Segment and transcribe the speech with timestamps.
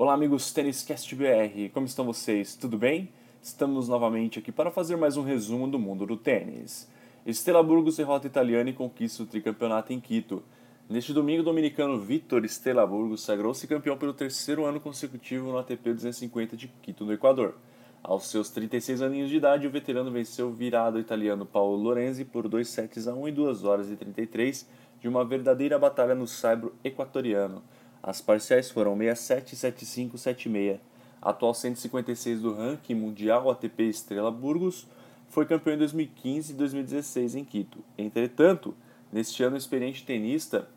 [0.00, 2.54] Olá, amigos Tênis Cast BR, como estão vocês?
[2.54, 3.08] Tudo bem?
[3.42, 6.88] Estamos novamente aqui para fazer mais um resumo do mundo do tênis.
[7.26, 10.40] Stella Burgos derrota italiana e conquista o tricampeonato em Quito.
[10.88, 15.92] Neste domingo, o dominicano Vitor Stella Burgos sagrou-se campeão pelo terceiro ano consecutivo no ATP
[15.92, 17.56] 250 de Quito, no Equador.
[18.00, 22.46] Aos seus 36 aninhos de idade, o veterano venceu o virado italiano Paulo Lorenzi por
[22.46, 24.64] 2 sets a 1 em 2 horas e 33
[25.00, 27.64] de uma verdadeira batalha no saibro equatoriano.
[28.02, 30.80] As parciais foram 67, 75, 76.
[31.20, 34.86] Atual 156 do ranking mundial ATP Estrela Burgos,
[35.28, 37.78] foi campeão em 2015 e 2016 em Quito.
[37.96, 38.74] Entretanto,
[39.12, 40.68] neste ano o experiente tenista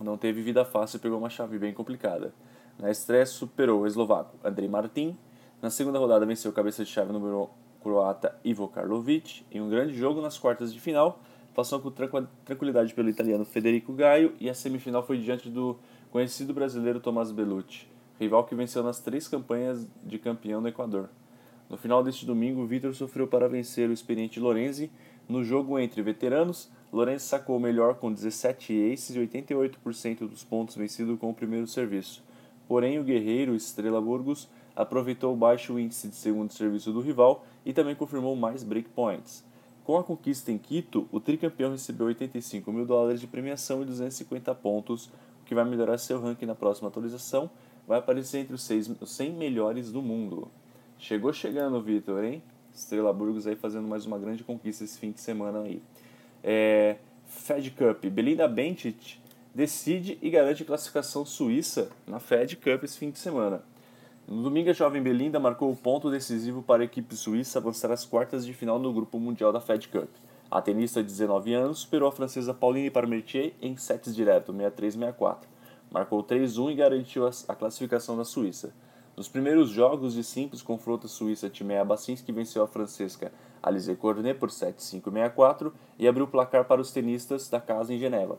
[0.00, 2.34] não teve vida fácil e pegou uma chave bem complicada.
[2.78, 5.16] Na estreia superou o eslovaco Andrei Martin,
[5.62, 7.50] na segunda rodada venceu o cabeça de chave número
[7.82, 11.20] croata Ivo Karlovic em um grande jogo nas quartas de final,
[11.54, 11.90] passou com
[12.44, 15.78] tranquilidade pelo italiano Federico Gaio e a semifinal foi diante do
[16.10, 17.86] conhecido brasileiro Tomás Bellucci,
[18.18, 21.08] rival que venceu nas três campanhas de campeão no Equador.
[21.68, 24.90] No final deste domingo, Vitor sofreu para vencer o experiente Lorenzi.
[25.28, 30.74] No jogo entre veteranos, Lorenzi sacou o melhor com 17 aces e 88% dos pontos
[30.74, 32.24] vencidos com o primeiro serviço.
[32.66, 37.72] Porém, o guerreiro Estrela Burgos aproveitou o baixo índice de segundo serviço do rival e
[37.72, 39.44] também confirmou mais breakpoints.
[39.84, 44.54] Com a conquista em Quito, o tricampeão recebeu 85 mil dólares de premiação e 250
[44.56, 45.10] pontos,
[45.50, 47.50] que vai melhorar seu ranking na próxima atualização,
[47.84, 50.48] vai aparecer entre os, seis, os 100 melhores do mundo.
[50.96, 52.40] Chegou chegando, Vitor, hein?
[52.72, 55.82] Estrela Burgos aí fazendo mais uma grande conquista esse fim de semana aí.
[56.44, 59.18] É, Fed Cup, Belinda Bencic
[59.52, 63.60] decide e garante classificação suíça na Fed Cup esse fim de semana.
[64.28, 68.04] No domingo, a jovem Belinda marcou o ponto decisivo para a equipe suíça avançar às
[68.04, 70.10] quartas de final no Grupo Mundial da Fed Cup.
[70.50, 75.44] A tenista de 19 anos superou a francesa Pauline Parmentier em sets direto, 6-3-6-4.
[75.92, 78.74] Marcou 3-1 e garantiu a classificação da Suíça.
[79.16, 83.30] Nos primeiros jogos de simples confronto, a Suíça Timea Bacinski venceu a francesa
[83.62, 88.36] Alizé Cornet por 7-5-6-4 e abriu o placar para os tenistas da casa em Geneva.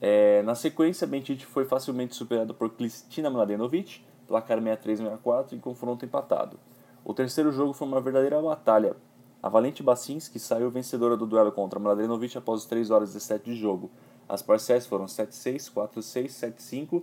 [0.00, 6.58] É, na sequência, Bentit foi facilmente superado por Kristina Mladenovic, placar 6-3-6-4 em confronto empatado.
[7.04, 8.96] O terceiro jogo foi uma verdadeira batalha,
[9.44, 13.54] a Valente Bacinski saiu vencedora do duelo contra Mladenovic após 3 horas e 17 de
[13.54, 13.90] jogo.
[14.26, 17.02] As parciais foram 7-6, 4-6, 7-5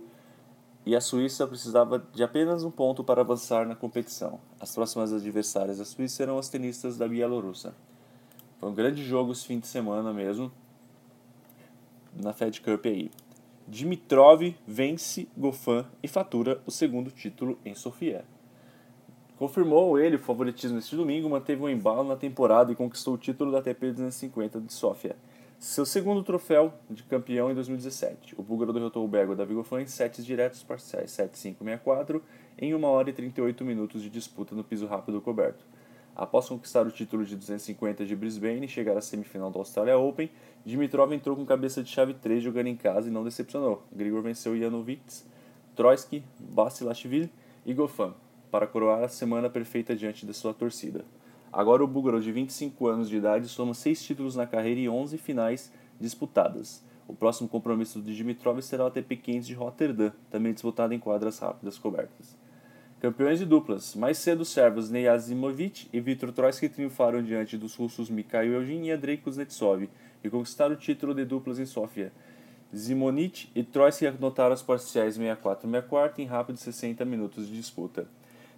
[0.84, 4.40] e a Suíça precisava de apenas um ponto para avançar na competição.
[4.58, 7.72] As próximas adversárias da Suíça serão as tenistas da Bielorrússia.
[8.58, 10.50] Foi um grande jogo esse fim de semana mesmo
[12.12, 13.08] na Fed Cup aí.
[13.68, 18.24] Dimitrov vence Goffin e fatura o segundo título em Sofia.
[19.42, 23.50] Confirmou ele o favoritismo neste domingo, manteve um embalo na temporada e conquistou o título
[23.50, 25.16] da ATP 250 de Sofia.
[25.58, 28.36] Seu segundo troféu de campeão em 2017.
[28.38, 32.20] O búlgaro derrotou o belga Davi Goffin em sets diretos parciais 7-5-6-4
[32.56, 35.64] em 1 hora e 38 minutos de disputa no piso rápido coberto.
[36.14, 40.30] Após conquistar o título de 250 de Brisbane e chegar à semifinal do Australia Open,
[40.64, 43.82] Dimitrov entrou com cabeça de chave 3 jogando em casa e não decepcionou.
[43.92, 45.02] Grigor venceu Janovic,
[45.74, 47.28] Troitsky, Basilashvili
[47.66, 48.14] e Goffin
[48.52, 51.06] para coroar a semana perfeita diante da sua torcida.
[51.50, 55.16] Agora o búlgaro de 25 anos de idade soma seis títulos na carreira e 11
[55.16, 56.84] finais disputadas.
[57.08, 61.38] O próximo compromisso de Dimitrov será o ATP 500 de Rotterdam, também disputado em quadras
[61.38, 62.36] rápidas cobertas.
[63.00, 63.94] Campeões de duplas.
[63.96, 68.84] Mais cedo, os servos Ney Azimovic e Viktor Troitsky triunfaram diante dos russos Mikhail Eugin
[68.84, 69.88] e Andrei Kuznetsov
[70.22, 72.12] e conquistaram o título de duplas em Sofia.
[72.74, 78.06] Zimonich e Troitsky anotaram as parciais 64-64 em rápidos 60 minutos de disputa.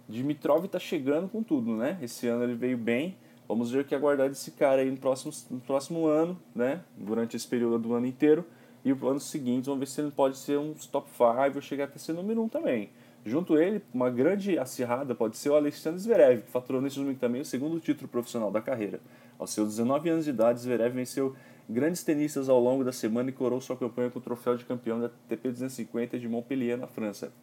[0.07, 1.97] Dimitrov está chegando com tudo, né?
[2.01, 3.17] Esse ano ele veio bem.
[3.47, 6.81] Vamos ver o que aguardar desse cara aí no próximo, no próximo ano, né?
[6.97, 8.45] Durante esse período do ano inteiro.
[8.83, 11.85] E o ano seguinte, vamos ver se ele pode ser um top 5 ou chegar
[11.85, 12.89] até ser número 1 um também.
[13.25, 17.41] Junto ele, uma grande acirrada pode ser o Alexandre Zverev, que faturou nesse domingo também
[17.41, 18.99] o segundo título profissional da carreira.
[19.39, 21.35] Aos seus 19 anos de idade, Zverev venceu
[21.67, 24.99] grandes tenistas ao longo da semana e coroou sua campanha com o troféu de campeão
[24.99, 27.33] da TP 250 de Montpellier, na França.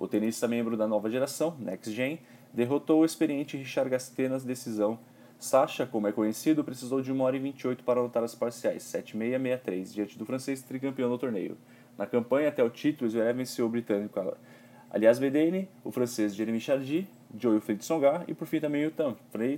[0.00, 2.20] O tenista membro da nova geração, Next Gen,
[2.54, 4.98] derrotou o experiente Richard Gasquet nas decisão.
[5.38, 9.92] Sasha, como é conhecido, precisou de 1 hora e 28 para anotar as parciais, 7-6-6-3,
[9.92, 11.54] diante do francês tricampeão do torneio.
[11.98, 14.18] Na campanha até o título, Zverev venceu o britânico
[14.88, 17.06] Aliás Bedene, o francês Jeremy Chardy,
[17.38, 18.92] Joe Fritz Songar e por fim também o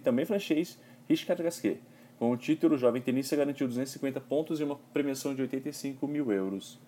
[0.03, 0.77] também francês
[1.09, 1.79] Richard Gasquet.
[2.19, 6.33] Com o título, o jovem tenista garantiu 250 pontos e uma premiação de 85 mil
[6.33, 6.81] euros.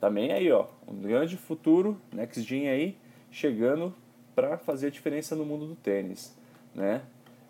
[0.00, 2.96] Também aí, ó, um grande futuro, Next Gen aí,
[3.30, 3.94] chegando
[4.34, 6.36] para fazer a diferença no mundo do tênis,
[6.74, 7.02] né?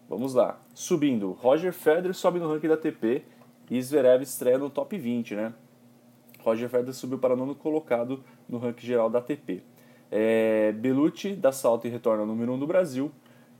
[0.09, 0.59] Vamos lá.
[0.73, 3.23] Subindo, Roger Federer sobe no ranking da ATP
[3.71, 5.53] e Zverev estreia no top 20, né?
[6.41, 9.62] Roger Federer subiu para nono colocado no ranking geral da ATP.
[10.11, 13.12] É, Belucci dá salto e retorna ao número 1 um do Brasil.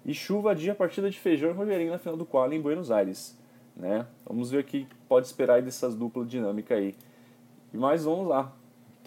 [0.06, 2.90] E Chuva adia a partida de Feijão e Rogerinho na final do quali em Buenos
[2.90, 3.38] Aires.
[3.76, 4.06] Né?
[4.26, 6.94] Vamos ver o que pode esperar aí dessas duplas dinâmicas aí.
[7.75, 8.56] Mais vamos lá.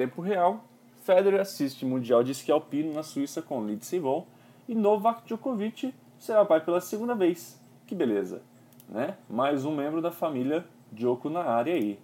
[0.02, 0.64] Tempo real.
[1.04, 4.24] Federer assiste Mundial de Esqui Alpino na Suíça com Lindsey Vonn.
[4.68, 7.62] E Novak Djokovic será pai pela segunda vez.
[7.86, 8.42] Que beleza.
[8.90, 9.16] Né?
[9.30, 12.00] Mais um membro da família Djoko na área aí.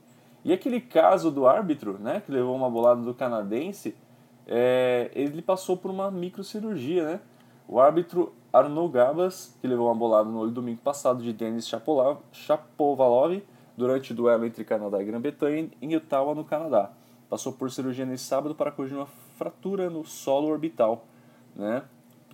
[0.45, 3.95] E aquele caso do árbitro, né, que levou uma bolada do canadense,
[4.45, 7.19] é, ele passou por uma microcirurgia, né?
[7.67, 11.67] O árbitro Arnaud Gabas, que levou uma bolada no domingo passado de Denis
[12.31, 13.41] Chapovalov
[13.75, 16.91] durante o duelo entre Canadá e Grã-Bretanha em Ottawa, no Canadá.
[17.29, 19.07] Passou por cirurgia nesse sábado para corrigir uma
[19.37, 21.05] fratura no solo orbital,
[21.55, 21.83] né?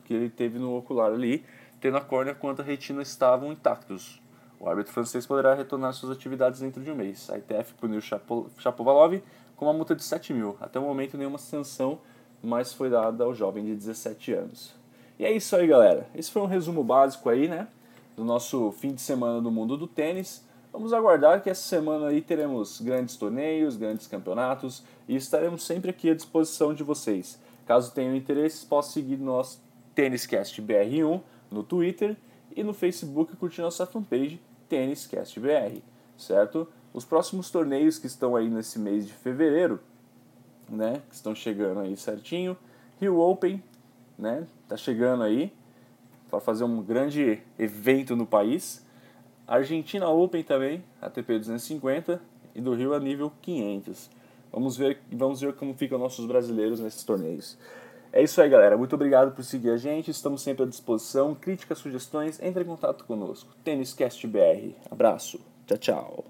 [0.06, 1.44] Que ele teve no ocular ali,
[1.80, 4.22] tendo a córnea quanto a retina estavam intactos.
[4.60, 7.30] O árbitro francês poderá retornar suas atividades dentro de um mês.
[7.30, 9.22] A ITF puniu Chapovalov
[9.56, 10.56] com uma multa de 7 mil.
[10.62, 12.00] Até o momento, nenhuma sanção
[12.42, 14.74] mais foi dada ao jovem de 17 anos.
[15.18, 16.08] E é isso aí, galera.
[16.16, 17.68] Esse foi um resumo básico aí, né?
[18.16, 20.46] Do nosso fim de semana do mundo do tênis.
[20.74, 26.10] Vamos aguardar que essa semana aí teremos grandes torneios, grandes campeonatos e estaremos sempre aqui
[26.10, 27.40] à disposição de vocês.
[27.68, 29.62] Caso tenham interesse, possam seguir nosso
[29.94, 31.22] Têniscast BR1
[31.52, 32.18] no Twitter
[32.56, 35.78] e no Facebook curtir nossa fanpage Tênis Cast BR,
[36.18, 36.68] certo?
[36.92, 39.80] Os próximos torneios que estão aí nesse mês de fevereiro,
[40.68, 42.58] né, que estão chegando aí certinho,
[43.00, 43.62] Rio Open,
[44.18, 45.54] né, tá chegando aí
[46.32, 48.84] para fazer um grande evento no país.
[49.48, 52.22] Argentina Open também, ATP 250
[52.56, 54.10] e do Rio a nível 500.
[54.52, 57.58] Vamos ver, vamos ver como ficam nossos brasileiros nesses torneios.
[58.12, 58.78] É isso aí, galera.
[58.78, 60.12] Muito obrigado por seguir a gente.
[60.12, 61.34] Estamos sempre à disposição.
[61.34, 63.50] Críticas, sugestões, entre em contato conosco.
[63.64, 64.76] Tênis Cast BR.
[64.92, 65.40] Abraço.
[65.66, 66.26] Tchau, tchau.